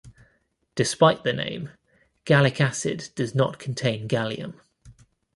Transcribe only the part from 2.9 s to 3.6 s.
does not